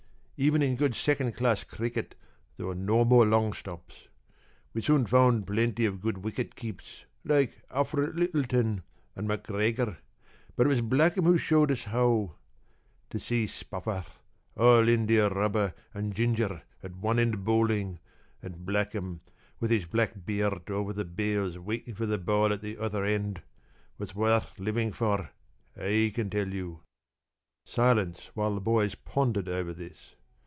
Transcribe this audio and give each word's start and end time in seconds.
Even 0.43 0.63
in 0.63 0.75
good 0.75 0.95
second 0.95 1.33
class 1.35 1.63
cricket 1.63 2.15
there 2.57 2.65
were 2.65 2.73
no 2.73 3.05
more 3.05 3.27
long 3.27 3.53
stops. 3.53 4.07
We 4.73 4.81
soon 4.81 5.05
found 5.05 5.45
plenty 5.45 5.85
of 5.85 6.01
good 6.01 6.17
wicket 6.23 6.55
keeps 6.55 7.05
like 7.23 7.61
Alfred 7.69 8.15
Lyttelton 8.17 8.81
and 9.15 9.27
MacGregor 9.27 9.99
but 10.55 10.65
it 10.65 10.69
was 10.69 10.81
Blackham 10.81 11.25
who 11.25 11.37
showed 11.37 11.69
us 11.69 11.83
how. 11.83 12.37
To 13.11 13.19
see 13.19 13.45
Spofforth, 13.45 14.13
all 14.57 14.89
india 14.89 15.29
rubber 15.29 15.75
and 15.93 16.15
ginger, 16.15 16.63
at 16.81 16.95
one 16.95 17.19
end 17.19 17.45
bowling, 17.45 17.99
and 18.41 18.65
Blackham, 18.65 19.19
with 19.59 19.69
his 19.69 19.85
black 19.85 20.25
beard 20.25 20.71
over 20.71 20.91
the 20.91 21.05
bails 21.05 21.59
waiting 21.59 21.93
for 21.93 22.07
the 22.07 22.17
ball 22.17 22.51
at 22.51 22.63
the 22.63 22.79
other 22.79 23.05
end, 23.05 23.43
was 23.99 24.15
worth 24.15 24.57
living 24.57 24.91
for, 24.91 25.29
I 25.79 26.11
can 26.15 26.31
tell 26.31 26.47
you." 26.51 26.79
Silence 27.63 28.31
while 28.33 28.55
the 28.55 28.59
boys 28.61 28.95
pondered 28.95 29.47
over 29.47 29.71
this. 29.71 30.15